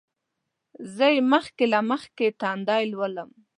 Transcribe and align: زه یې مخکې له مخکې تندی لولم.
زه 0.95 1.05
یې 1.13 1.21
مخکې 1.33 1.65
له 1.73 1.79
مخکې 1.91 2.27
تندی 2.41 2.83
لولم. 2.91 3.29